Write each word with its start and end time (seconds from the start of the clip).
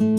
Bien, 0.00 0.16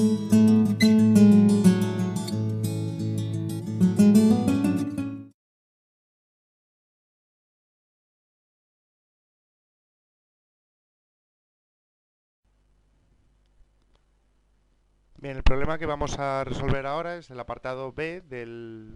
el 15.37 15.41
problema 15.41 15.79
que 15.79 15.87
vamos 15.87 16.19
a 16.19 16.43
resolver 16.43 16.85
ahora 16.85 17.17
es 17.17 17.31
el 17.31 17.39
apartado 17.39 17.91
B 17.91 18.21
del, 18.21 18.93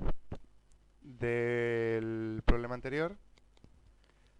del 1.01 2.43
problema 2.45 2.75
anterior. 2.75 3.17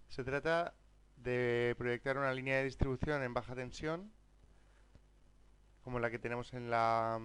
Se 0.10 0.24
trata 0.24 0.76
de 1.18 1.74
proyectar 1.80 2.20
una 2.20 2.36
línea 2.36 2.58
de 2.58 2.66
distribución 2.66 3.24
en 3.24 3.34
baja 3.34 3.56
tensión, 3.56 4.12
como 5.86 6.00
la 6.00 6.12
que 6.12 6.20
tenemos 6.20 6.54
en 6.54 6.70
la, 6.70 7.18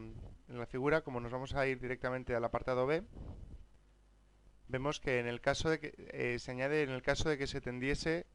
en 0.48 0.58
la 0.58 0.66
figura. 0.66 1.00
Como 1.00 1.18
nos 1.18 1.32
vamos 1.32 1.54
a 1.54 1.66
ir 1.66 1.80
directamente 1.80 2.36
al 2.36 2.44
apartado 2.44 2.86
B, 2.86 3.02
vemos 4.68 5.00
que 5.00 5.18
en 5.18 5.26
el 5.26 5.40
caso 5.40 5.68
de 5.68 5.80
que 5.80 5.94
eh, 6.12 6.38
se 6.38 6.52
añade 6.52 6.84
en 6.84 6.90
el 6.90 7.02
caso 7.02 7.28
de 7.28 7.36
que 7.36 7.48
se 7.48 7.60
tendiese 7.60 8.26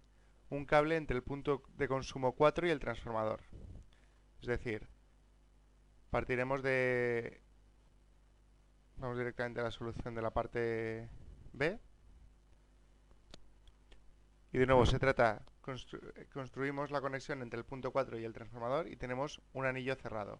un 0.50 0.66
cable 0.66 0.98
entre 0.98 1.16
el 1.16 1.24
punto 1.24 1.64
de 1.78 1.88
consumo 1.88 2.34
4 2.34 2.68
y 2.68 2.72
el 2.72 2.82
transformador. 2.82 3.40
Es 4.42 4.48
decir, 4.48 4.90
Partiremos 6.16 6.64
de... 6.64 7.42
Vamos 8.96 9.18
directamente 9.18 9.60
a 9.60 9.64
la 9.64 9.72
solución 9.72 10.16
de 10.16 10.22
la 10.22 10.32
parte 10.32 11.10
B. 11.52 11.78
Y 14.54 14.58
de 14.58 14.66
nuevo 14.66 14.86
se 14.86 14.98
trata, 14.98 15.42
construimos 16.32 16.92
la 16.92 17.02
conexión 17.02 17.42
entre 17.42 17.60
el 17.60 17.66
punto 17.66 17.92
4 17.92 18.20
y 18.20 18.24
el 18.24 18.34
transformador 18.34 18.88
y 18.88 18.96
tenemos 18.96 19.42
un 19.54 19.66
anillo 19.66 19.96
cerrado. 19.96 20.40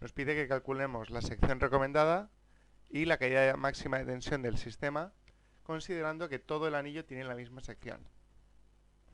Nos 0.00 0.12
pide 0.12 0.34
que 0.34 0.48
calculemos 0.48 1.10
la 1.10 1.22
sección 1.22 1.60
recomendada 1.60 2.30
y 2.90 3.04
la 3.04 3.18
caída 3.18 3.56
máxima 3.56 3.98
de 3.98 4.06
tensión 4.06 4.42
del 4.42 4.58
sistema, 4.58 5.12
considerando 5.62 6.28
que 6.28 6.38
todo 6.38 6.66
el 6.66 6.74
anillo 6.74 7.04
tiene 7.04 7.24
la 7.24 7.34
misma 7.34 7.60
sección. 7.60 8.00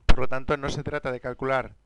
Por 0.07 0.21
lo 0.21 0.29
tanto, 0.29 0.57
no 0.57 0.69
se 0.69 0.83
trata 0.83 1.11
de 1.13 1.21
calcular 1.21 1.77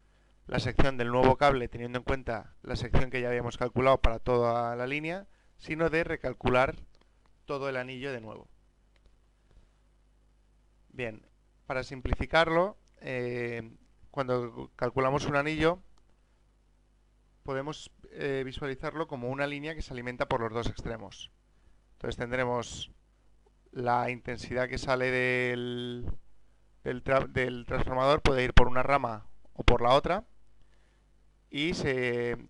la 0.46 0.60
sección 0.60 0.96
del 0.96 1.08
nuevo 1.08 1.36
cable 1.36 1.68
teniendo 1.68 1.98
en 1.98 2.04
cuenta 2.04 2.54
la 2.62 2.76
sección 2.76 3.10
que 3.10 3.20
ya 3.20 3.28
habíamos 3.28 3.56
calculado 3.56 4.00
para 4.00 4.18
toda 4.18 4.74
la 4.76 4.86
línea, 4.86 5.26
sino 5.56 5.90
de 5.90 6.04
recalcular 6.04 6.76
todo 7.44 7.68
el 7.68 7.76
anillo 7.76 8.12
de 8.12 8.20
nuevo. 8.20 8.48
Bien, 10.90 11.26
para 11.66 11.82
simplificarlo, 11.82 12.76
eh, 13.00 13.70
cuando 14.10 14.70
calculamos 14.76 15.26
un 15.26 15.36
anillo, 15.36 15.80
podemos 17.42 17.90
eh, 18.10 18.42
visualizarlo 18.44 19.06
como 19.06 19.28
una 19.28 19.46
línea 19.46 19.74
que 19.74 19.82
se 19.82 19.92
alimenta 19.92 20.26
por 20.26 20.40
los 20.40 20.52
dos 20.52 20.66
extremos. 20.66 21.30
Entonces 21.92 22.16
tendremos 22.16 22.92
la 23.72 24.10
intensidad 24.10 24.68
que 24.68 24.78
sale 24.78 25.10
del, 25.10 26.06
del 26.82 27.64
transformador 27.66 28.22
puede 28.22 28.44
ir 28.44 28.54
por 28.54 28.68
una 28.68 28.82
rama 28.82 29.26
o 29.52 29.64
por 29.64 29.82
la 29.82 29.94
otra 29.94 30.24
y 31.50 31.72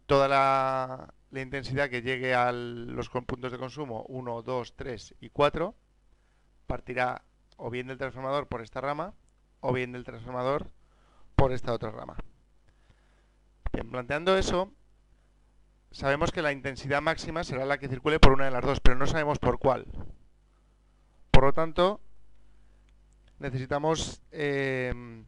toda 0.07 0.29
la, 0.29 1.15
intensidad 1.33 1.89
que 1.89 2.03
llegue 2.03 2.35
a 2.35 2.51
los 2.53 3.09
puntos 3.09 3.53
de 3.53 3.59
consumo 3.59 4.05
1, 4.09 4.43
2, 4.43 4.77
3 4.77 5.15
y 5.21 5.31
4 5.31 5.75
partirá 6.67 7.23
o 7.57 7.71
bien 7.71 7.87
del 7.87 7.99
transformador 7.99 8.49
por 8.49 8.63
esta 8.63 8.81
rama 8.81 9.15
o 9.61 9.73
bien 9.73 9.93
del 9.93 10.05
transformador 10.05 10.71
por 11.35 11.53
esta 11.53 11.73
otra 11.73 11.91
rama. 11.91 12.17
Bien, 13.73 13.91
planteando 13.91 14.37
eso, 14.37 14.73
sabemos 15.91 16.33
que 16.33 16.43
la 16.43 16.53
intensidad 16.53 17.01
máxima 17.01 17.45
será 17.45 17.65
la 17.65 17.79
que 17.79 17.89
circule 17.89 18.19
por 18.19 18.33
una 18.33 18.47
de 18.47 18.51
las 18.51 18.65
dos, 18.65 18.81
pero 18.81 18.97
no 18.97 19.07
sabemos 19.07 19.39
por 19.39 19.59
cuál. 19.59 19.87
Por 21.31 21.45
lo 21.45 21.53
tanto, 21.53 22.01
necesitamos 23.39 24.23
eh, 24.33 25.23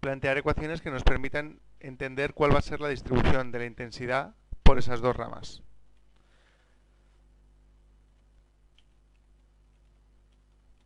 plantear 0.00 0.38
ecuaciones 0.38 0.80
que 0.80 0.90
nos 0.90 1.02
permitan 1.02 1.60
entender 1.80 2.34
cuál 2.34 2.54
va 2.54 2.58
a 2.58 2.62
ser 2.62 2.80
la 2.80 2.88
distribución 2.88 3.50
de 3.50 3.58
la 3.58 3.66
intensidad 3.66 4.34
por 4.62 4.78
esas 4.78 5.00
dos 5.00 5.16
ramas. 5.16 5.62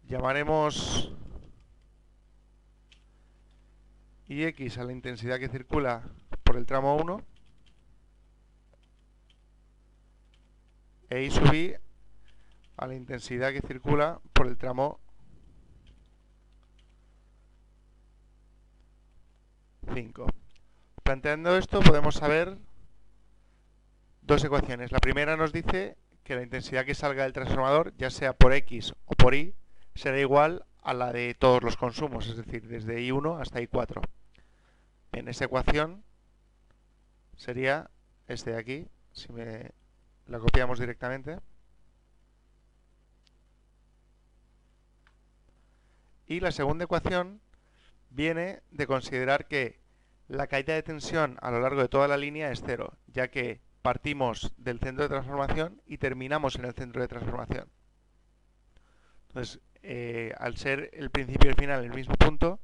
Llamaremos 0.09 1.13
Ix 4.29 4.77
a 4.77 4.85
la 4.85 4.93
intensidad 4.93 5.39
que 5.39 5.49
circula 5.49 6.03
por 6.45 6.57
el 6.57 6.67
tramo 6.67 6.97
1 6.97 7.25
e 11.11 11.25
Y 11.25 11.31
sub 11.31 11.81
a 12.77 12.87
la 12.87 12.95
intensidad 12.95 13.53
que 13.53 13.63
circula 13.63 14.21
por 14.35 14.47
el 14.47 14.59
tramo 14.59 15.01
5. 19.95 20.27
Planteando 21.03 21.57
esto 21.57 21.81
podemos 21.81 22.17
saber 22.17 22.59
dos 24.21 24.45
ecuaciones. 24.45 24.93
La 24.93 24.99
primera 24.99 25.39
nos 25.39 25.53
dice 25.55 25.97
que 26.23 26.37
la 26.37 26.43
intensidad 26.43 26.85
que 26.85 26.95
salga 26.95 27.23
del 27.23 27.33
transformador, 27.33 27.97
ya 27.97 28.11
sea 28.11 28.35
por 28.35 28.53
X 28.53 28.93
o 29.07 29.15
por 29.15 29.35
Y, 29.35 29.55
será 29.95 30.21
igual 30.21 30.67
a 30.89 30.95
la 30.95 31.13
de 31.13 31.35
todos 31.35 31.63
los 31.63 31.77
consumos, 31.77 32.29
es 32.29 32.39
decir, 32.39 32.67
desde 32.67 32.99
I1 32.99 33.43
hasta 33.43 33.61
I4. 33.61 34.01
Bien, 35.13 35.29
esa 35.29 35.45
ecuación 35.45 36.03
sería 37.37 37.91
este 38.27 38.53
de 38.53 38.57
aquí, 38.57 38.89
si 39.13 39.31
me 39.31 39.73
la 40.29 40.39
copiamos 40.39 40.81
directamente. 40.81 41.41
Y 46.27 46.41
la 46.41 46.53
segunda 46.53 46.85
ecuación 46.85 47.43
viene 48.09 48.63
de 48.71 48.87
considerar 48.87 49.47
que 49.47 49.81
la 50.27 50.47
caída 50.47 50.73
de 50.73 50.83
tensión 50.83 51.37
a 51.43 51.51
lo 51.51 51.61
largo 51.61 51.83
de 51.83 51.89
toda 51.89 52.09
la 52.09 52.17
línea 52.17 52.51
es 52.51 52.63
cero, 52.65 52.97
ya 53.09 53.29
que 53.29 53.61
partimos 53.83 54.55
del 54.57 54.81
centro 54.81 55.03
de 55.03 55.11
transformación 55.11 55.83
y 55.85 55.99
terminamos 55.99 56.57
en 56.57 56.65
el 56.65 56.73
centro 56.73 57.03
de 57.03 57.09
transformación. 57.09 57.69
Entonces, 59.29 59.61
eh, 59.91 60.35
al 60.37 60.59
ser 60.59 60.91
el 60.93 61.09
principio 61.09 61.49
y 61.49 61.53
el 61.53 61.57
final 61.57 61.83
el 61.83 61.95
mismo 61.95 62.15
punto, 62.15 62.61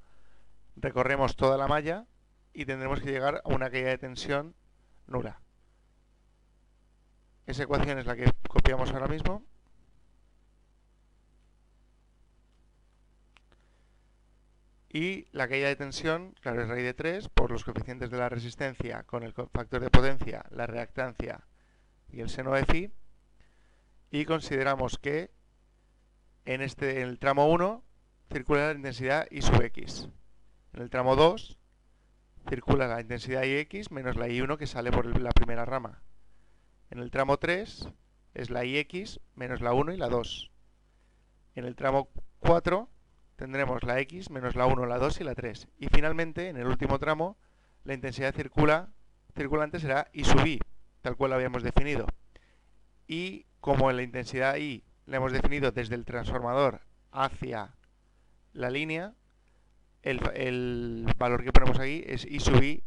recorremos 0.77 1.37
toda 1.37 1.57
la 1.57 1.67
malla 1.67 2.05
y 2.53 2.67
tendremos 2.67 3.01
que 3.01 3.11
llegar 3.11 3.41
a 3.43 3.49
una 3.49 3.71
caída 3.71 3.89
de 3.89 3.97
tensión 3.97 4.55
nula. 5.07 5.41
Esa 7.47 7.62
ecuación 7.62 7.99
es 7.99 8.05
la 8.05 8.15
que 8.15 8.31
copiamos 8.47 8.93
ahora 8.93 9.07
mismo. 9.07 9.43
Y 14.91 15.27
la 15.33 15.49
caída 15.49 15.69
de 15.69 15.77
tensión, 15.77 16.35
claro, 16.43 16.61
es 16.61 16.69
raíz 16.69 16.85
de 16.85 16.93
3 16.93 17.31
por 17.31 17.51
los 17.51 17.65
coeficientes 17.65 18.11
de 18.11 18.19
la 18.19 18.29
resistencia 18.29 19.03
con 19.05 19.23
el 19.23 19.33
factor 19.33 19.81
de 19.81 19.89
potencia, 19.89 20.45
la 20.51 20.67
reactancia 20.67 21.41
y 22.11 22.21
el 22.21 22.29
seno 22.29 22.53
de 22.53 22.67
phi. 22.67 22.93
Y 24.11 24.27
consideramos 24.27 24.99
que 24.99 25.31
en, 26.44 26.62
este, 26.62 27.00
en 27.00 27.09
el 27.09 27.19
tramo 27.19 27.47
1 27.49 27.82
circula 28.32 28.69
la 28.69 28.75
intensidad 28.75 29.27
I 29.31 29.43
sub 29.43 29.62
x. 29.62 30.09
En 30.72 30.82
el 30.82 30.91
tramo 30.91 31.16
2 31.16 31.59
circula 32.49 32.88
la 32.88 33.00
intensidad 33.00 33.43
IX 33.43 33.91
menos 33.91 34.16
la 34.16 34.28
I1 34.28 34.59
que 34.59 34.66
sale 34.66 34.91
por 34.91 35.06
la 35.21 35.31
primera 35.31 35.65
rama. 35.65 36.03
En 36.91 36.99
el 36.99 37.10
tramo 37.10 37.38
3 37.38 37.88
es 38.34 38.50
la 38.50 38.65
IX 38.65 39.21
menos 39.34 39.60
la 39.60 39.72
1 39.72 39.93
y 39.93 39.97
la 39.97 40.09
2. 40.09 40.50
En 41.55 41.65
el 41.65 41.77
tramo 41.77 42.09
4 42.41 42.88
tendremos 43.37 43.82
la 43.82 44.00
x 44.00 44.31
menos 44.31 44.56
la 44.56 44.66
1, 44.66 44.87
la 44.87 44.99
2 44.99 45.21
y 45.21 45.25
la 45.25 45.34
3. 45.34 45.69
Y 45.78 45.88
finalmente, 45.88 46.49
en 46.49 46.56
el 46.56 46.66
último 46.66 46.99
tramo, 46.99 47.37
la 47.84 47.94
intensidad 47.94 48.34
circula, 48.34 48.91
circulante 49.37 49.81
será 49.81 50.08
I 50.12 50.25
sub 50.25 50.47
i, 50.47 50.61
tal 51.02 51.17
cual 51.17 51.31
la 51.31 51.37
habíamos 51.37 51.62
definido. 51.62 52.06
Y 53.06 53.47
como 53.61 53.90
en 53.90 53.97
la 53.97 54.02
intensidad 54.02 54.56
I 54.56 54.85
la 55.06 55.17
hemos 55.17 55.33
definido 55.33 55.71
desde 55.71 55.95
el 55.95 56.05
transformador 56.05 56.81
hacia 57.12 57.75
la 58.53 58.71
línea, 58.71 59.15
el, 60.03 60.21
el 60.35 61.06
valor 61.19 61.45
que 61.45 61.53
ponemos 61.53 61.79
aquí 61.79 62.03
es 62.06 62.25
I 62.25 62.41
sub 62.41 62.62
i 62.62 62.83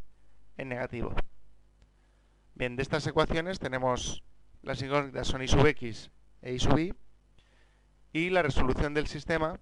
en 0.58 0.70
negativo. 0.70 1.14
Bien, 2.56 2.76
de 2.76 2.84
estas 2.84 3.06
ecuaciones 3.08 3.60
tenemos 3.60 4.24
las 4.62 4.82
incógnitas 4.82 5.28
son 5.28 5.42
I 5.42 5.48
sub 5.48 5.66
x 5.66 6.12
e 6.42 6.54
I 6.54 6.60
sub 6.60 6.80
i, 6.80 6.94
y 8.14 8.30
la 8.30 8.42
resolución 8.42 8.94
del 8.94 9.08
sistema 9.08 9.60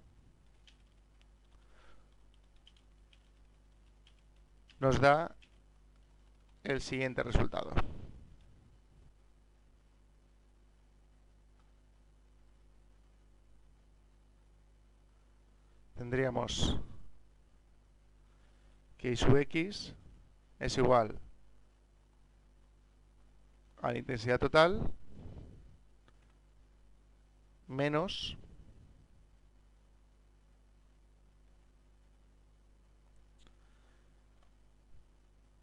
nos 4.78 5.00
da 5.00 5.34
el 6.64 6.80
siguiente 6.80 7.22
resultado. 7.22 7.72
Tendríamos 15.96 16.78
que 18.98 19.12
I 19.12 19.16
sub 19.16 19.36
x 19.36 19.94
es 20.58 20.76
igual 20.76 21.18
a 23.80 23.92
la 23.92 23.98
intensidad 23.98 24.38
total 24.38 24.92
menos 27.66 28.36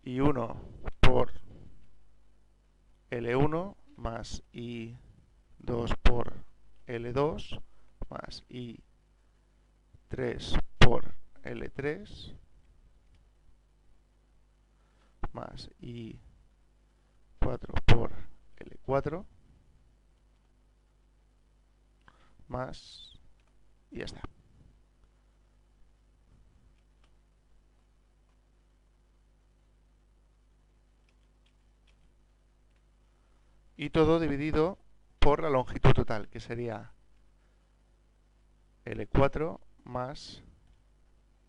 y 0.03 0.19
1 0.19 0.61
por 0.99 1.31
L1 3.11 3.75
más 3.97 4.43
I2 4.51 5.95
por 6.01 6.33
L2 6.87 7.61
más 8.09 8.43
I3 10.13 10.61
por 10.77 11.15
L3 11.43 12.35
más 15.31 15.71
I4 15.81 16.19
por 17.87 18.11
L4 18.57 19.25
más 22.47 23.19
y 23.89 24.01
está. 24.01 24.21
Y 33.75 33.89
todo 33.89 34.19
dividido 34.19 34.77
por 35.17 35.41
la 35.41 35.49
longitud 35.49 35.93
total, 35.93 36.29
que 36.29 36.39
sería 36.39 36.91
L4 38.85 39.59
más 39.83 40.43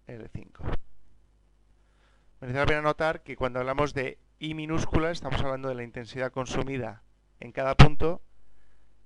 L5. 0.06 0.78
Merece 2.40 2.58
la 2.58 2.66
pena 2.66 2.82
notar 2.82 3.22
que 3.22 3.36
cuando 3.36 3.60
hablamos 3.60 3.94
de 3.94 4.18
I 4.38 4.54
minúscula 4.54 5.10
estamos 5.10 5.40
hablando 5.40 5.68
de 5.68 5.74
la 5.74 5.82
intensidad 5.82 6.32
consumida 6.32 7.02
en 7.40 7.52
cada 7.52 7.74
punto 7.74 8.22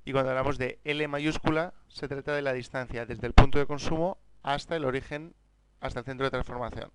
y 0.04 0.12
cuando 0.12 0.30
hablamos 0.30 0.58
de 0.58 0.80
L 0.84 1.06
mayúscula, 1.06 1.74
se 1.88 2.08
trata 2.08 2.32
de 2.32 2.42
la 2.42 2.52
distancia 2.52 3.04
desde 3.04 3.26
el 3.26 3.34
punto 3.34 3.58
de 3.58 3.66
consumo 3.66 4.18
hasta 4.42 4.74
el 4.74 4.84
origen, 4.84 5.34
hasta 5.80 6.00
el 6.00 6.06
centro 6.06 6.24
de 6.24 6.30
transformación. 6.30 6.90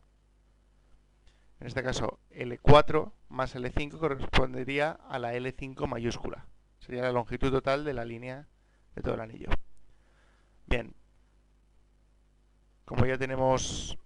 En 1.59 1.67
este 1.67 1.83
caso, 1.83 2.19
L4 2.31 3.13
más 3.29 3.55
L5 3.55 3.99
correspondería 3.99 4.91
a 4.91 5.19
la 5.19 5.33
L5 5.33 5.87
mayúscula. 5.87 6.47
Sería 6.79 7.03
la 7.03 7.11
longitud 7.11 7.51
total 7.51 7.85
de 7.85 7.93
la 7.93 8.03
línea 8.03 8.47
de 8.95 9.01
todo 9.01 9.13
el 9.13 9.21
anillo. 9.21 9.49
Bien. 10.65 10.93
Como 12.85 13.05
ya 13.05 13.17
tenemos 13.17 13.97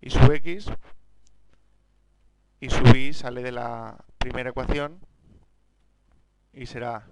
y 0.00 0.10
sub 0.10 0.30
x, 0.32 0.70
y 2.60 2.70
sub 2.70 2.94
y 2.94 3.12
sale 3.12 3.42
de 3.42 3.52
la 3.52 4.04
primera 4.18 4.50
ecuación, 4.50 5.00
y 6.52 6.66
será 6.66 7.08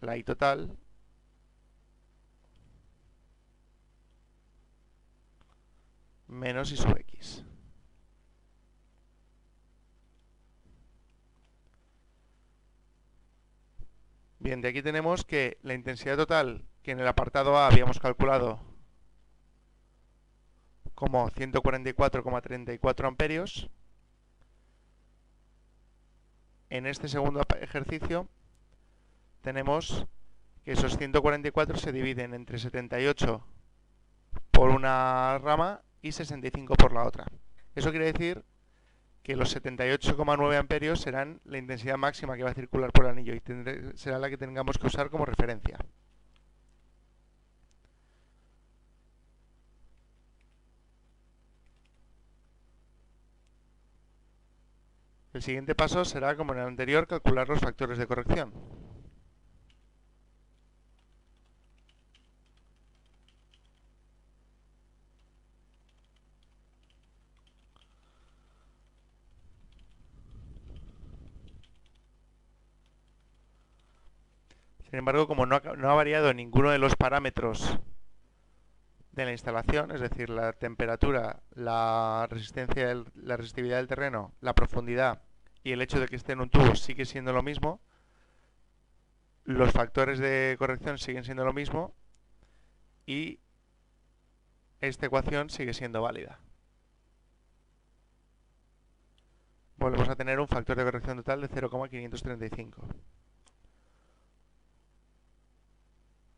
la 0.00 0.16
i 0.16 0.24
total 0.24 0.76
menos 6.28 6.72
i 6.72 6.76
sub 6.76 6.96
x. 6.98 7.45
Bien, 14.46 14.60
de 14.60 14.68
aquí 14.68 14.80
tenemos 14.80 15.24
que 15.24 15.58
la 15.62 15.74
intensidad 15.74 16.16
total 16.16 16.62
que 16.84 16.92
en 16.92 17.00
el 17.00 17.08
apartado 17.08 17.58
A 17.58 17.66
habíamos 17.66 17.98
calculado 17.98 18.60
como 20.94 21.28
144,34 21.30 23.08
amperios 23.08 23.68
en 26.70 26.86
este 26.86 27.08
segundo 27.08 27.42
ejercicio 27.60 28.28
tenemos 29.40 30.06
que 30.64 30.70
esos 30.70 30.96
144 30.96 31.76
se 31.76 31.90
dividen 31.90 32.32
entre 32.32 32.60
78 32.60 33.44
por 34.52 34.70
una 34.70 35.38
rama 35.38 35.82
y 36.02 36.12
65 36.12 36.76
por 36.76 36.92
la 36.92 37.02
otra. 37.02 37.26
Eso 37.74 37.90
quiere 37.90 38.12
decir 38.12 38.44
que 39.26 39.34
los 39.34 39.56
78,9 39.56 40.56
amperios 40.56 41.00
serán 41.00 41.40
la 41.46 41.58
intensidad 41.58 41.96
máxima 41.96 42.36
que 42.36 42.44
va 42.44 42.50
a 42.50 42.54
circular 42.54 42.92
por 42.92 43.06
el 43.06 43.10
anillo 43.10 43.34
y 43.34 43.42
será 43.96 44.20
la 44.20 44.30
que 44.30 44.36
tengamos 44.36 44.78
que 44.78 44.86
usar 44.86 45.10
como 45.10 45.26
referencia. 45.26 45.78
El 55.32 55.42
siguiente 55.42 55.74
paso 55.74 56.04
será, 56.04 56.36
como 56.36 56.52
en 56.52 56.60
el 56.60 56.68
anterior, 56.68 57.08
calcular 57.08 57.48
los 57.48 57.58
factores 57.58 57.98
de 57.98 58.06
corrección. 58.06 58.52
Sin 74.96 75.00
embargo, 75.00 75.28
como 75.28 75.44
no 75.44 75.56
ha, 75.56 75.94
variado 75.94 76.32
ninguno 76.32 76.70
de 76.70 76.78
los 76.78 76.96
parámetros 76.96 77.78
de 79.12 79.26
la 79.26 79.32
instalación, 79.32 79.90
es 79.90 80.00
decir, 80.00 80.30
la 80.30 80.54
temperatura, 80.54 81.42
la 81.50 82.26
resistencia, 82.30 83.04
la 83.14 83.36
resistividad 83.36 83.76
del 83.76 83.88
terreno, 83.88 84.32
la 84.40 84.54
profundidad 84.54 85.20
y 85.62 85.72
el 85.72 85.82
hecho 85.82 86.00
de 86.00 86.08
que 86.08 86.16
esté 86.16 86.32
en 86.32 86.40
un 86.40 86.48
tubo 86.48 86.74
sigue 86.76 87.04
siendo 87.04 87.34
lo 87.34 87.42
mismo, 87.42 87.82
los 89.44 89.70
factores 89.70 90.18
de 90.18 90.56
corrección 90.58 90.96
siguen 90.96 91.24
siendo 91.24 91.44
lo 91.44 91.52
mismo 91.52 91.94
y 93.04 93.38
esta 94.80 95.04
ecuación 95.04 95.50
sigue 95.50 95.74
siendo 95.74 96.00
válida. 96.00 96.40
Volvemos 99.76 100.08
a 100.08 100.16
tener 100.16 100.40
un 100.40 100.48
factor 100.48 100.74
de 100.74 100.84
corrección 100.84 101.18
total 101.18 101.42
de 101.42 101.48
0,535. 101.48 102.88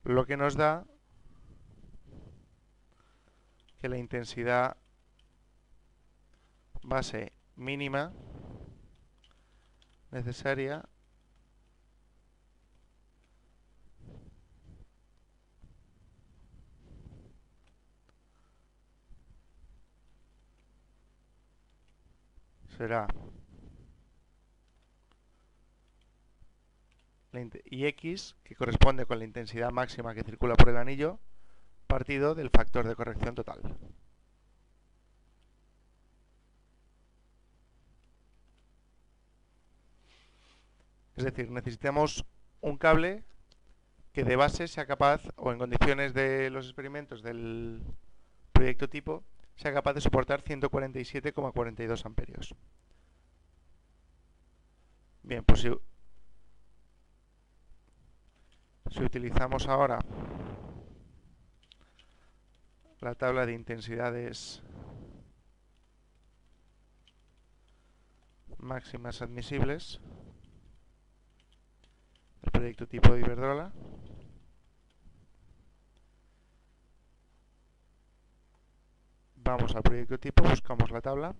Lo 0.09 0.25
que 0.25 0.39
nos 0.39 0.57
da 0.57 0.87
que 3.79 3.91
la 3.91 3.99
intensidad 3.99 4.79
base 6.83 7.35
mínima 7.57 8.15
necesaria 10.11 10.89
será 22.79 23.07
y 27.65 27.87
x, 27.87 28.37
que 28.45 28.55
corresponde 28.55 29.07
con 29.07 29.19
la 29.19 29.25
intensidad 29.25 29.71
máxima 29.71 30.15
que 30.15 30.25
circula 30.25 30.55
por 30.55 30.69
el 30.69 30.77
anillo, 30.77 31.19
partido 31.87 32.35
del 32.35 32.51
factor 32.51 32.87
de 32.87 32.95
corrección 32.95 33.35
total. 33.35 33.61
Es 41.17 41.25
decir, 41.25 41.51
necesitamos 41.51 42.25
un 42.61 42.77
cable 42.77 43.25
que 44.13 44.25
de 44.25 44.37
base 44.37 44.69
sea 44.69 44.87
capaz, 44.87 45.23
o 45.37 45.53
en 45.53 45.59
condiciones 45.59 46.15
de 46.15 46.51
los 46.51 46.67
experimentos 46.67 47.23
del 47.23 47.83
proyecto 48.53 48.89
tipo, 48.89 49.25
sea 49.57 49.73
capaz 49.73 49.95
de 49.95 50.01
soportar 50.01 50.43
147,42 50.45 52.07
amperios. 52.07 52.55
Bien, 55.23 55.45
pues 55.45 55.61
si, 55.61 55.71
si 58.91 59.03
utilizamos 59.03 59.67
ahora 59.69 59.99
la 63.01 63.15
tabla 63.15 63.47
de 63.47 63.53
intensidades 63.53 64.63
máximas 68.59 69.23
admisibles, 69.23 70.01
el 72.43 72.51
proyecto 72.51 72.87
tipo 72.87 73.13
de 73.13 73.21
Iberdrola. 73.21 73.73
Vamos 79.37 79.75
al 79.75 79.83
proyecto 79.83 80.19
tipo, 80.19 80.43
buscamos 80.43 80.91
la 80.91 81.01
tabla. 81.01 81.35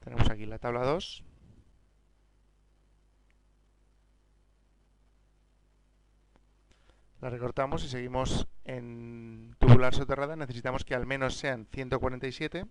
Tenemos 0.00 0.30
aquí 0.30 0.46
la 0.46 0.58
tabla 0.58 0.84
2. 0.84 1.24
La 7.20 7.28
recortamos 7.28 7.84
y 7.84 7.88
seguimos 7.88 8.48
en 8.64 9.54
tubular 9.58 9.94
soterrada. 9.94 10.36
Necesitamos 10.36 10.84
que 10.84 10.94
al 10.94 11.06
menos 11.06 11.36
sean 11.36 11.66
147 11.66 12.64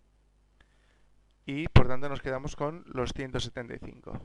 y 1.46 1.68
por 1.68 1.88
tanto 1.88 2.10
nos 2.10 2.22
quedamos 2.22 2.56
con 2.56 2.84
los 2.88 3.14
175. 3.14 4.20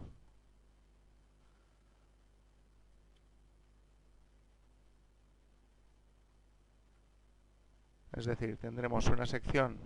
Es 8.16 8.25
decir, 8.25 8.57
tendremos 8.57 9.09
una 9.09 9.26
sección 9.26 9.78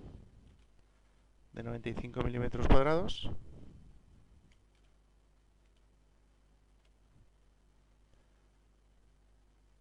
de 1.52 1.64
95 1.64 2.22
milímetros 2.22 2.68
cuadrados 2.68 3.28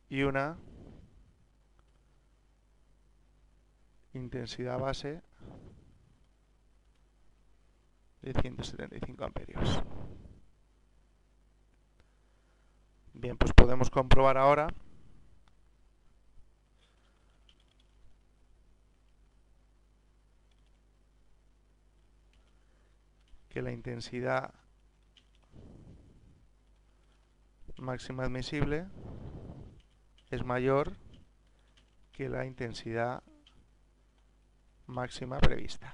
y 0.10 0.24
una 0.24 0.58
intensidad 4.14 4.80
base 4.80 5.22
de 8.22 8.34
175 8.34 9.26
amperios. 9.26 9.84
Bien, 13.14 13.38
pues 13.38 13.52
podemos 13.54 13.90
comprobar 13.90 14.38
ahora 14.38 14.68
que 23.50 23.62
la 23.62 23.72
intensidad 23.72 24.54
máxima 27.78 28.24
admisible 28.24 28.88
es 30.30 30.44
mayor 30.44 30.96
que 32.12 32.30
la 32.30 32.46
intensidad 32.46 33.24
máxima 34.88 35.40
prevista. 35.40 35.94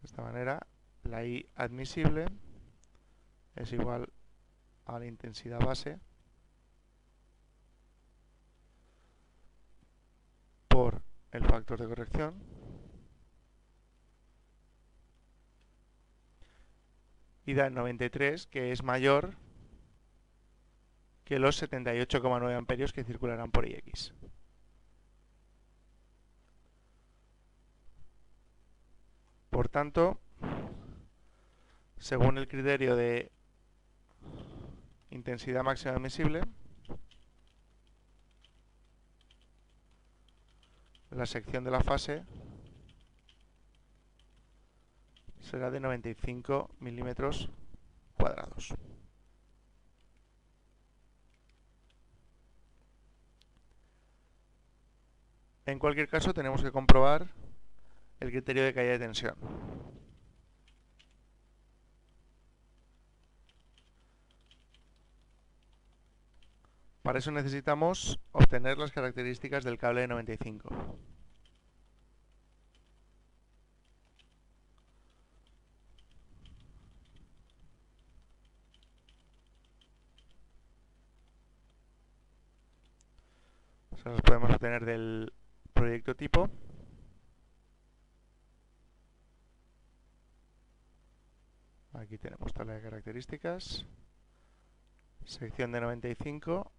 De 0.00 0.06
esta 0.06 0.22
manera, 0.22 0.66
la 1.04 1.24
I 1.24 1.48
admisible 1.54 2.26
es 3.54 3.72
igual 3.72 4.12
a 4.86 4.98
la 4.98 5.06
intensidad 5.06 5.60
base 5.60 6.00
por 10.68 11.02
el 11.32 11.44
factor 11.44 11.80
de 11.80 11.86
corrección 11.86 12.59
y 17.50 17.54
da 17.54 17.68
93 17.68 18.46
que 18.46 18.70
es 18.70 18.84
mayor 18.84 19.34
que 21.24 21.40
los 21.40 21.60
78,9 21.60 22.56
amperios 22.56 22.92
que 22.92 23.02
circularán 23.02 23.50
por 23.50 23.66
IX. 23.68 24.14
Por 29.50 29.68
tanto, 29.68 30.20
según 31.98 32.38
el 32.38 32.46
criterio 32.46 32.94
de 32.94 33.32
intensidad 35.10 35.64
máxima 35.64 35.94
admisible, 35.94 36.42
la 41.10 41.26
sección 41.26 41.64
de 41.64 41.72
la 41.72 41.80
fase 41.80 42.22
será 45.50 45.70
de 45.72 45.80
95 45.80 46.70
milímetros 46.78 47.50
cuadrados. 48.16 48.72
En 55.66 55.78
cualquier 55.80 56.08
caso 56.08 56.32
tenemos 56.32 56.62
que 56.62 56.70
comprobar 56.70 57.26
el 58.20 58.30
criterio 58.30 58.62
de 58.64 58.74
caída 58.74 58.92
de 58.92 58.98
tensión. 59.00 59.34
Para 67.02 67.18
eso 67.18 67.32
necesitamos 67.32 68.20
obtener 68.30 68.78
las 68.78 68.92
características 68.92 69.64
del 69.64 69.78
cable 69.78 70.02
de 70.02 70.08
95. 70.08 70.68
Las 84.04 84.20
podemos 84.22 84.50
obtener 84.50 84.84
del 84.86 85.30
proyecto 85.74 86.14
tipo. 86.14 86.48
Aquí 91.92 92.16
tenemos 92.16 92.54
tabla 92.54 92.74
de 92.74 92.82
características. 92.82 93.84
Sección 95.26 95.72
de 95.72 95.80
95. 95.82 96.72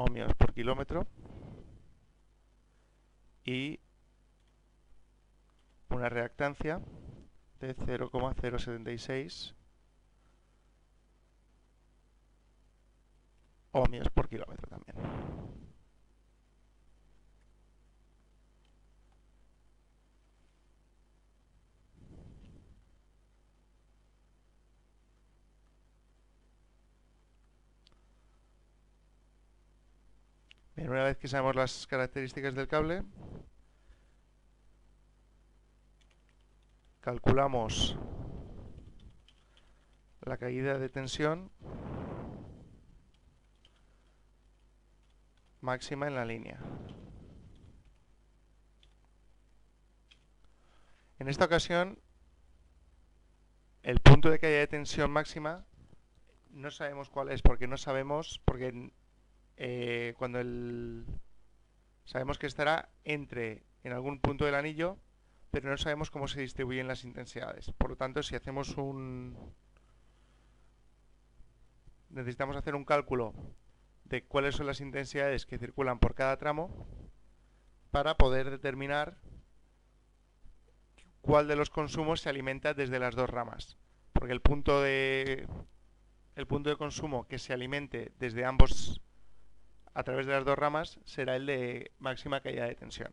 ohmios 0.00 0.34
por 0.34 0.54
kilómetro 0.54 1.06
y 3.44 3.80
una 5.90 6.08
reactancia 6.08 6.80
de 7.60 7.74
0,076 7.74 9.54
ohmios 13.72 14.08
por 14.10 14.28
kilómetro 14.28 14.68
también. 14.68 14.96
Una 30.80 31.04
vez 31.04 31.18
que 31.18 31.28
sabemos 31.28 31.56
las 31.56 31.86
características 31.86 32.54
del 32.54 32.66
cable, 32.66 33.02
calculamos 37.00 37.98
la 40.22 40.38
caída 40.38 40.78
de 40.78 40.88
tensión 40.88 41.50
máxima 45.60 46.06
en 46.06 46.14
la 46.14 46.24
línea. 46.24 46.58
En 51.18 51.28
esta 51.28 51.44
ocasión, 51.44 51.98
el 53.82 54.00
punto 54.00 54.30
de 54.30 54.38
caída 54.38 54.60
de 54.60 54.66
tensión 54.66 55.10
máxima 55.10 55.66
no 56.48 56.70
sabemos 56.70 57.10
cuál 57.10 57.30
es, 57.30 57.42
porque 57.42 57.68
no 57.68 57.76
sabemos, 57.76 58.40
porque 58.46 58.92
eh, 59.62 60.14
cuando. 60.16 60.40
Sabemos 62.04 62.38
que 62.38 62.46
estará 62.46 62.88
entre, 63.04 63.62
en 63.84 63.92
algún 63.92 64.18
punto 64.18 64.46
del 64.46 64.54
anillo, 64.54 64.98
pero 65.50 65.68
no 65.68 65.76
sabemos 65.76 66.10
cómo 66.10 66.28
se 66.28 66.40
distribuyen 66.40 66.88
las 66.88 67.04
intensidades. 67.04 67.70
Por 67.72 67.90
lo 67.90 67.96
tanto, 67.96 68.22
si 68.22 68.34
hacemos 68.34 68.76
un... 68.78 69.36
Necesitamos 72.08 72.56
hacer 72.56 72.74
un 72.74 72.84
cálculo 72.84 73.34
de 74.04 74.24
cuáles 74.24 74.56
son 74.56 74.66
las 74.66 74.80
intensidades 74.80 75.46
que 75.46 75.58
circulan 75.58 76.00
por 76.00 76.14
cada 76.14 76.38
tramo 76.38 76.88
para 77.90 78.16
poder 78.16 78.50
determinar 78.50 79.18
cuál 81.20 81.46
de 81.46 81.54
los 81.54 81.70
consumos 81.70 82.22
se 82.22 82.30
alimenta 82.30 82.74
desde 82.74 82.98
las 82.98 83.14
dos 83.14 83.28
ramas. 83.28 83.76
Porque 84.14 84.32
el 84.32 84.40
punto 84.40 84.82
de, 84.82 85.46
el 86.34 86.46
punto 86.46 86.70
de 86.70 86.76
consumo 86.76 87.28
que 87.28 87.38
se 87.38 87.52
alimente 87.52 88.10
desde 88.18 88.44
ambos 88.44 89.00
a 89.94 90.02
través 90.02 90.26
de 90.26 90.32
las 90.32 90.44
dos 90.44 90.58
ramas 90.58 90.98
será 91.04 91.36
el 91.36 91.46
de 91.46 91.92
máxima 91.98 92.40
caída 92.40 92.66
de 92.66 92.74
tensión. 92.74 93.10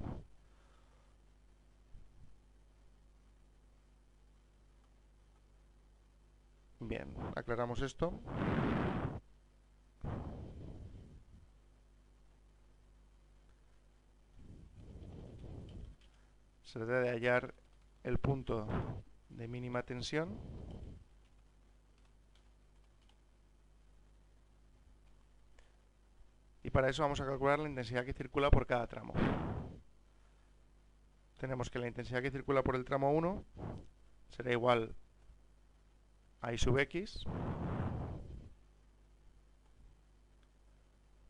Bien, 6.80 7.14
aclaramos 7.36 7.82
esto. 7.82 8.22
Se 16.64 16.80
trata 16.80 17.00
de 17.00 17.10
hallar 17.10 17.54
el 18.04 18.20
punto 18.20 18.68
de 19.30 19.48
mínima 19.48 19.84
tensión 19.84 20.38
y 26.68 26.70
para 26.70 26.90
eso 26.90 27.02
vamos 27.02 27.22
a 27.22 27.26
calcular 27.26 27.60
la 27.60 27.70
intensidad 27.70 28.04
que 28.04 28.12
circula 28.12 28.52
por 28.52 28.68
cada 28.68 28.86
tramo. 28.88 29.14
Tenemos 31.38 31.70
que 31.70 31.80
la 31.80 31.88
intensidad 31.88 32.22
que 32.22 32.30
circula 32.30 32.62
por 32.62 32.76
el 32.76 32.84
tramo 32.84 33.14
1 33.14 33.46
será 34.32 34.52
igual 34.52 34.94
a 36.42 36.52
I 36.52 36.58
sub 36.58 36.78
X 36.80 37.24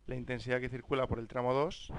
la 0.07 0.15
intensidad 0.15 0.59
que 0.59 0.69
circula 0.69 1.05
por 1.05 1.19
el 1.19 1.27
tramo 1.27 1.53
2 1.53 1.93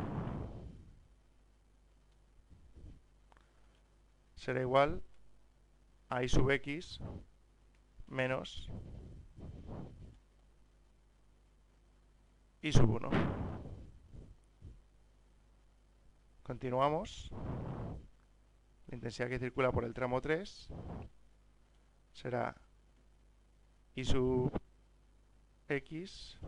será 4.35 4.61
igual 4.63 5.01
a 6.09 6.25
I 6.25 6.29
sub 6.29 6.51
X 6.51 6.99
menos 8.09 8.69
I 12.61 12.73
sub 12.73 12.91
1. 12.91 13.09
Continuamos. 16.43 17.31
La 18.89 18.95
intensidad 18.95 19.29
que 19.29 19.39
circula 19.39 19.71
por 19.71 19.85
el 19.85 19.95
tramo 19.95 20.21
3 20.21 20.69
será 22.13 22.61
I 23.95 24.05
sub 24.05 24.51
X 25.69 26.39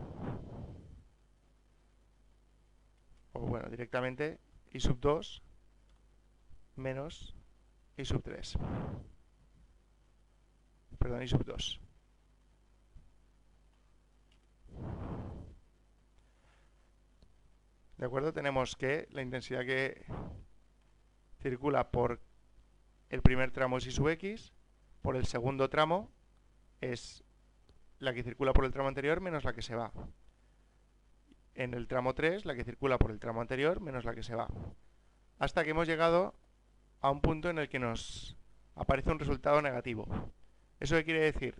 o 3.33 3.39
bueno, 3.41 3.69
directamente 3.69 4.39
I 4.73 4.79
sub 4.79 4.99
2 4.99 5.43
menos 6.75 7.35
I 7.95 8.03
sub 8.03 8.21
3. 8.21 8.57
Perdón, 10.97 11.23
I 11.23 11.27
sub 11.27 11.45
2. 11.45 11.90
¿De 18.01 18.07
acuerdo? 18.07 18.33
Tenemos 18.33 18.75
que 18.75 19.07
la 19.11 19.21
intensidad 19.21 19.63
que 19.63 20.03
circula 21.39 21.91
por 21.91 22.19
el 23.09 23.21
primer 23.21 23.51
tramo 23.51 23.77
es 23.77 23.85
I 23.85 23.91
sub 23.91 24.09
X, 24.09 24.53
por 25.03 25.15
el 25.15 25.27
segundo 25.27 25.69
tramo 25.69 26.09
es 26.81 27.23
la 27.99 28.11
que 28.15 28.23
circula 28.23 28.53
por 28.53 28.65
el 28.65 28.71
tramo 28.71 28.89
anterior 28.89 29.21
menos 29.21 29.43
la 29.43 29.53
que 29.53 29.61
se 29.61 29.75
va 29.75 29.93
en 31.53 31.75
el 31.75 31.87
tramo 31.87 32.15
3 32.15 32.45
la 32.45 32.55
que 32.55 32.63
circula 32.63 32.97
por 32.97 33.11
el 33.11 33.19
tramo 33.19 33.39
anterior 33.39 33.81
menos 33.81 34.03
la 34.03 34.15
que 34.15 34.23
se 34.23 34.33
va. 34.33 34.47
Hasta 35.37 35.63
que 35.63 35.69
hemos 35.69 35.87
llegado 35.87 36.33
a 37.01 37.11
un 37.11 37.21
punto 37.21 37.51
en 37.51 37.59
el 37.59 37.69
que 37.69 37.77
nos 37.77 38.35
aparece 38.73 39.11
un 39.11 39.19
resultado 39.19 39.61
negativo. 39.61 40.07
¿Eso 40.79 40.95
qué 40.95 41.03
quiere 41.03 41.31
decir? 41.31 41.53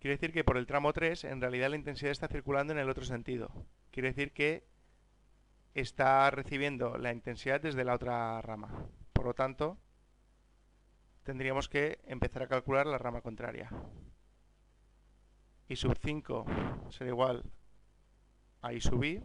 Quiere 0.00 0.16
decir 0.16 0.32
que 0.32 0.44
por 0.44 0.56
el 0.56 0.66
tramo 0.66 0.94
3 0.94 1.24
en 1.24 1.42
realidad 1.42 1.68
la 1.68 1.76
intensidad 1.76 2.10
está 2.10 2.26
circulando 2.26 2.72
en 2.72 2.78
el 2.78 2.88
otro 2.88 3.04
sentido. 3.04 3.50
Quiere 3.90 4.08
decir 4.08 4.32
que 4.32 4.64
está 5.74 6.30
recibiendo 6.30 6.96
la 6.96 7.12
intensidad 7.12 7.60
desde 7.60 7.84
la 7.84 7.94
otra 7.94 8.40
rama. 8.40 8.86
Por 9.12 9.26
lo 9.26 9.34
tanto, 9.34 9.76
tendríamos 11.22 11.68
que 11.68 12.00
empezar 12.06 12.44
a 12.44 12.48
calcular 12.48 12.86
la 12.86 12.96
rama 12.96 13.20
contraria. 13.20 13.70
Y 15.68 15.76
sub 15.76 15.98
5 16.00 16.46
será 16.88 17.10
igual 17.10 17.44
ahí 18.62 18.80
subí. 18.80 19.22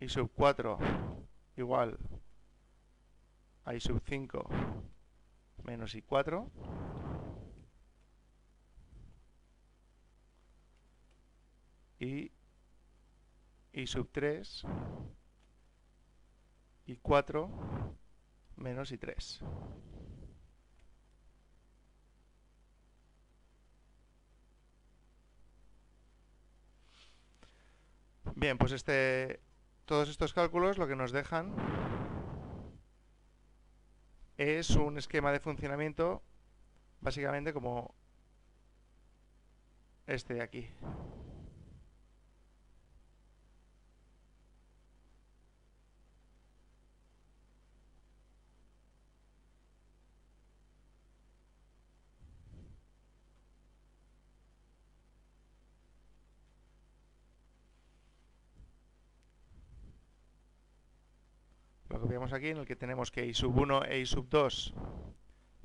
Y 0.00 0.08
sub 0.08 0.30
4 0.34 0.78
igual 1.58 1.98
a 1.98 2.19
i 3.74 3.80
sub 3.80 4.00
5 4.04 4.48
menos 5.64 5.94
i4. 5.94 6.48
Y 11.98 12.32
i 13.72 13.86
sub 13.86 14.10
3 14.10 14.64
y 16.86 16.96
4 16.96 17.50
menos 18.56 18.92
i3. 18.92 19.40
Bien, 28.34 28.56
pues 28.56 28.72
este, 28.72 29.40
todos 29.84 30.08
estos 30.08 30.32
cálculos 30.32 30.78
lo 30.78 30.88
que 30.88 30.96
nos 30.96 31.12
dejan 31.12 31.54
es 34.40 34.70
un 34.70 34.96
esquema 34.96 35.32
de 35.32 35.40
funcionamiento 35.40 36.22
básicamente 37.02 37.52
como 37.52 37.94
este 40.06 40.32
de 40.32 40.40
aquí. 40.40 40.70
Aquí, 62.32 62.48
en 62.48 62.58
el 62.58 62.66
que 62.66 62.76
tenemos 62.76 63.10
que 63.10 63.26
I 63.26 63.34
sub 63.34 63.56
1 63.56 63.84
e 63.86 63.98
I 63.98 64.06
sub 64.06 64.28
2 64.28 64.74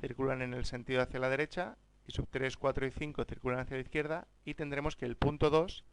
circulan 0.01 0.41
en 0.41 0.53
el 0.53 0.65
sentido 0.65 1.01
hacia 1.01 1.19
la 1.19 1.29
derecha, 1.29 1.77
I 2.07 2.11
sub 2.11 2.27
3, 2.29 2.57
4 2.57 2.87
y 2.87 2.91
5 2.91 3.25
circulan 3.25 3.59
hacia 3.59 3.77
la 3.77 3.83
izquierda, 3.83 4.27
y 4.43 4.53
tendremos 4.53 4.95
que 4.95 5.05
el 5.05 5.15
punto 5.15 5.49
2 5.49 5.85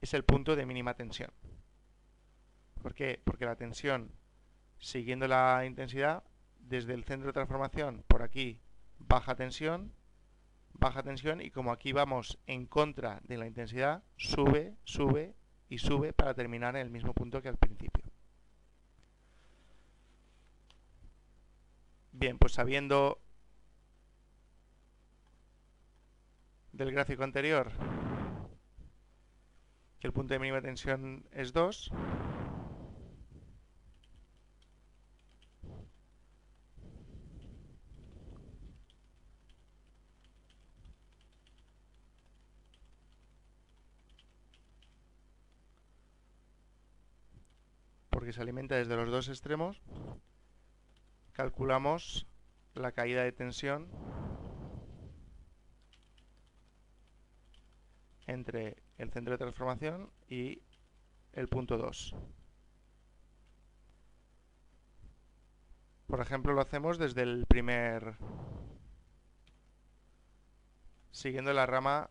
es 0.00 0.14
el 0.14 0.24
punto 0.24 0.56
de 0.56 0.66
mínima 0.66 0.94
tensión. 0.94 1.30
¿Por 2.82 2.94
qué? 2.94 3.20
Porque 3.24 3.44
la 3.44 3.56
tensión, 3.56 4.10
siguiendo 4.78 5.28
la 5.28 5.64
intensidad, 5.66 6.24
desde 6.58 6.94
el 6.94 7.04
centro 7.04 7.28
de 7.28 7.32
transformación, 7.32 8.04
por 8.08 8.22
aquí, 8.22 8.60
baja 8.98 9.34
tensión, 9.34 9.92
baja 10.72 11.02
tensión, 11.02 11.40
y 11.40 11.50
como 11.50 11.72
aquí 11.72 11.92
vamos 11.92 12.38
en 12.46 12.66
contra 12.66 13.20
de 13.24 13.36
la 13.38 13.46
intensidad, 13.46 14.02
sube, 14.16 14.76
sube 14.84 15.34
y 15.68 15.78
sube 15.78 16.12
para 16.12 16.34
terminar 16.34 16.76
en 16.76 16.82
el 16.82 16.90
mismo 16.90 17.12
punto 17.12 17.42
que 17.42 17.48
al 17.48 17.58
principio. 17.58 17.89
Bien, 22.20 22.36
pues 22.36 22.52
sabiendo 22.52 23.18
del 26.72 26.92
gráfico 26.92 27.24
anterior 27.24 27.72
que 30.00 30.06
el 30.06 30.12
punto 30.12 30.34
de 30.34 30.40
mínima 30.40 30.60
tensión 30.60 31.24
es 31.32 31.54
2, 31.54 31.90
porque 48.10 48.34
se 48.34 48.42
alimenta 48.42 48.74
desde 48.76 48.94
los 48.94 49.10
dos 49.10 49.28
extremos, 49.30 49.80
calculamos 51.32 52.26
la 52.74 52.92
caída 52.92 53.22
de 53.22 53.32
tensión 53.32 53.88
entre 58.26 58.76
el 58.98 59.10
centro 59.10 59.32
de 59.32 59.38
transformación 59.38 60.10
y 60.28 60.62
el 61.32 61.48
punto 61.48 61.76
2. 61.76 62.14
Por 66.06 66.20
ejemplo, 66.20 66.52
lo 66.52 66.60
hacemos 66.60 66.98
desde 66.98 67.22
el 67.22 67.46
primer... 67.46 68.16
siguiendo 71.12 71.52
la 71.52 71.66
rama 71.66 72.10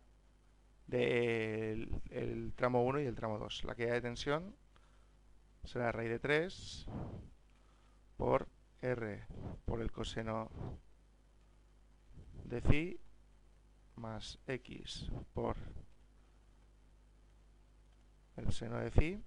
del 0.86 2.52
tramo 2.56 2.84
1 2.84 3.00
y 3.00 3.06
el 3.06 3.14
tramo 3.14 3.38
2. 3.38 3.64
La 3.64 3.74
caída 3.74 3.94
de 3.94 4.00
tensión 4.00 4.56
será 5.64 5.92
raíz 5.92 6.10
de 6.10 6.18
3 6.18 6.86
por 8.16 8.48
r 8.82 9.26
por 9.64 9.80
el 9.80 9.92
coseno 9.92 10.50
de 12.44 12.60
phi 12.60 13.00
más 13.96 14.38
x 14.46 15.10
por 15.34 15.56
el 18.36 18.52
seno 18.52 18.78
de 18.78 18.90
phi 18.90 19.22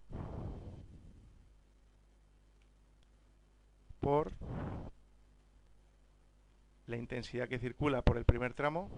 por 4.00 4.34
la 6.88 6.98
intensidad 6.98 7.48
que 7.48 7.60
circula 7.60 8.02
por 8.02 8.18
el 8.18 8.26
primer 8.26 8.54
tramo 8.54 8.90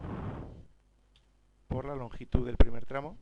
por 1.67 1.85
la 1.85 1.95
longitud 1.95 2.45
del 2.45 2.57
primer 2.57 2.85
tramo 2.85 3.17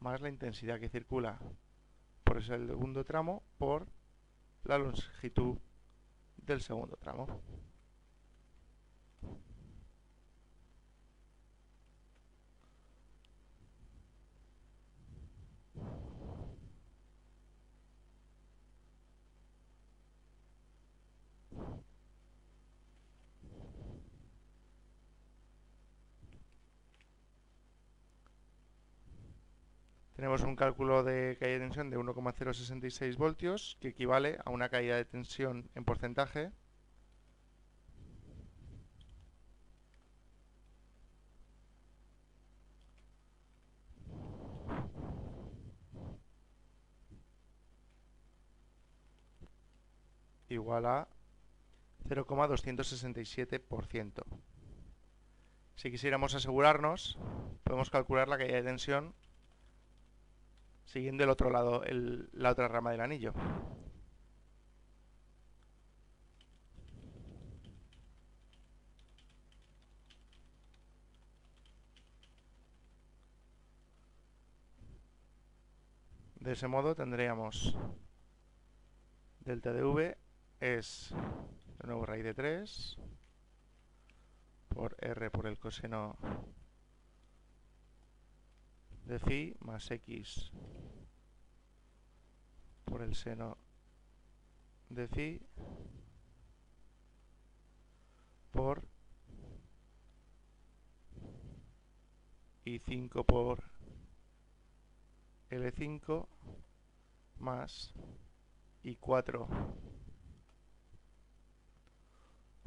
más 0.00 0.20
la 0.20 0.28
intensidad 0.28 0.80
que 0.80 0.88
circula 0.88 1.38
por 2.24 2.38
el 2.38 2.44
segundo 2.44 3.04
tramo 3.04 3.42
por 3.58 3.86
la 4.66 4.76
longitud 4.76 5.56
del 6.34 6.60
segundo 6.60 6.96
tramo. 6.96 7.26
Tenemos 30.26 30.42
un 30.42 30.56
cálculo 30.56 31.04
de 31.04 31.36
caída 31.38 31.52
de 31.52 31.60
tensión 31.60 31.88
de 31.88 31.98
1,066 31.98 33.16
voltios, 33.16 33.78
que 33.80 33.86
equivale 33.86 34.38
a 34.44 34.50
una 34.50 34.68
caída 34.68 34.96
de 34.96 35.04
tensión 35.04 35.70
en 35.76 35.84
porcentaje 35.84 36.50
igual 50.48 50.86
a 50.86 51.06
0,267%. 52.08 54.24
Si 55.76 55.90
quisiéramos 55.92 56.34
asegurarnos, 56.34 57.16
podemos 57.62 57.90
calcular 57.90 58.26
la 58.26 58.38
caída 58.38 58.56
de 58.56 58.64
tensión 58.64 59.14
siguiendo 60.86 61.24
el 61.24 61.30
otro 61.30 61.50
lado, 61.50 61.82
la 62.32 62.50
otra 62.50 62.68
rama 62.68 62.92
del 62.92 63.00
anillo. 63.00 63.34
De 76.36 76.52
ese 76.52 76.68
modo 76.68 76.94
tendríamos 76.94 77.76
delta 79.40 79.72
de 79.72 79.82
v 79.82 80.16
es 80.60 81.12
de 81.78 81.86
nuevo 81.88 82.06
raíz 82.06 82.22
de 82.22 82.34
3 82.34 82.96
por 84.68 84.96
r 85.00 85.30
por 85.32 85.48
el 85.48 85.58
coseno 85.58 86.16
de 89.06 89.18
phi 89.20 89.54
más 89.60 89.88
x 89.90 90.50
por 92.84 93.02
el 93.02 93.14
seno 93.14 93.56
de 94.88 95.06
phi 95.06 95.40
por 98.50 98.82
y 102.64 102.80
5 102.80 103.22
por 103.24 103.62
L5 105.50 106.26
más 107.38 107.94
y 108.82 108.96
4 108.96 109.48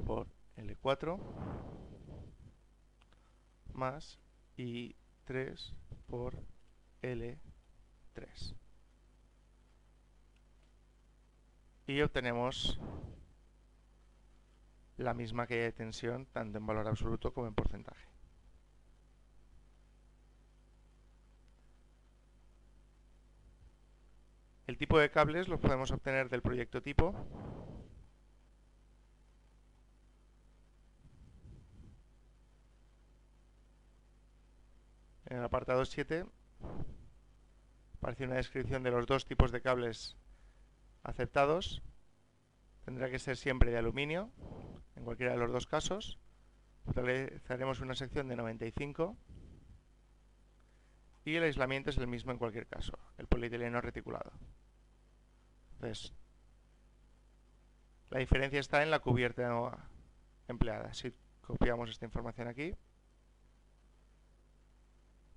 por 0.06 0.28
L4 0.56 1.20
más 3.74 4.20
y 4.56 4.96
3 5.26 5.74
por 6.10 6.36
L3. 7.02 8.56
Y 11.88 12.02
obtenemos 12.02 12.80
la 14.98 15.14
misma 15.14 15.48
que 15.48 15.56
de 15.56 15.72
tensión 15.72 16.26
tanto 16.28 16.58
en 16.58 16.66
valor 16.66 16.88
absoluto 16.88 17.34
como 17.34 17.48
en 17.48 17.56
porcentaje. 17.56 18.08
El 24.68 24.78
tipo 24.78 25.00
de 25.00 25.10
cables 25.10 25.48
los 25.48 25.60
podemos 25.60 25.90
obtener 25.92 26.30
del 26.30 26.44
proyecto 26.44 26.84
tipo 26.84 27.16
En 35.30 35.38
el 35.38 35.44
apartado 35.44 35.86
7 35.86 36.26
aparece 37.98 38.26
una 38.26 38.36
descripción 38.36 38.82
de 38.82 38.90
los 38.90 39.06
dos 39.06 39.26
tipos 39.26 39.52
de 39.52 39.62
cables 39.62 40.18
aceptados. 41.04 41.84
Tendrá 42.84 43.12
que 43.12 43.20
ser 43.20 43.38
siempre 43.38 43.70
de 43.70 43.78
aluminio, 43.78 44.32
en 44.96 45.04
cualquiera 45.04 45.34
de 45.34 45.38
los 45.38 45.52
dos 45.52 45.68
casos. 45.68 46.18
Utilizaremos 46.86 47.80
una 47.80 47.94
sección 47.94 48.28
de 48.28 48.36
95 48.38 49.16
y 51.26 51.36
el 51.36 51.44
aislamiento 51.44 51.92
es 51.92 51.98
el 51.98 52.08
mismo 52.08 52.32
en 52.32 52.40
cualquier 52.40 52.66
caso, 52.66 52.98
el 53.20 53.28
polietileno 53.28 53.82
reticulado. 53.82 54.32
Entonces, 55.74 56.12
la 58.10 58.18
diferencia 58.18 58.60
está 58.60 58.82
en 58.82 58.90
la 58.90 59.00
cubierta 59.00 59.78
empleada. 60.48 60.92
Si 60.96 61.14
copiamos 61.42 61.92
esta 61.92 62.06
información 62.06 62.48
aquí, 62.48 62.74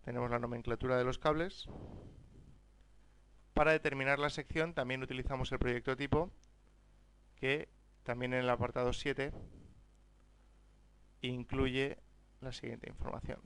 tenemos 0.05 0.31
la 0.31 0.39
nomenclatura 0.39 0.97
de 0.97 1.05
los 1.05 1.19
cables. 1.19 1.69
Para 3.55 3.73
determinar 3.73 4.19
la 4.19 4.31
sección 4.31 4.75
también 4.75 5.03
utilizamos 5.03 5.53
el 5.53 5.59
proyecto 5.59 5.97
tipo, 5.97 6.31
que 7.37 7.69
también 8.03 8.35
en 8.35 8.41
el 8.41 8.51
apartado 8.51 8.93
7 8.93 9.33
incluye 11.21 11.99
la 12.41 12.53
siguiente 12.53 12.89
información. 12.89 13.41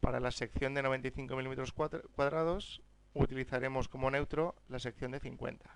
Para 0.00 0.18
la 0.18 0.32
sección 0.32 0.74
de 0.74 0.82
95 0.82 1.36
milímetros 1.36 1.72
cuadrados 1.72 2.82
utilizaremos 3.14 3.88
como 3.88 4.10
neutro 4.10 4.56
la 4.68 4.80
sección 4.80 5.12
de 5.12 5.20
50. 5.20 5.70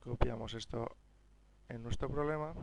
Copiamos 0.00 0.54
esto 0.54 0.96
en 1.68 1.82
nuestro 1.82 2.08
problema 2.08 2.54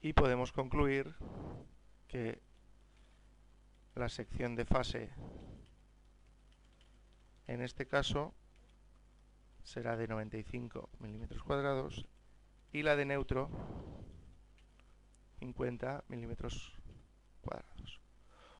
y 0.00 0.12
podemos 0.12 0.52
concluir 0.52 1.14
que 2.06 2.40
la 3.94 4.08
sección 4.08 4.54
de 4.54 4.64
fase 4.64 5.10
en 7.46 7.62
este 7.62 7.86
caso 7.86 8.34
será 9.64 9.96
de 9.96 10.06
95 10.06 10.88
milímetros 11.00 11.42
cuadrados 11.42 12.06
y 12.72 12.82
la 12.82 12.94
de 12.94 13.06
neutro 13.06 13.50
50 15.40 16.04
milímetros 16.08 16.72
cuadrados. 17.40 18.07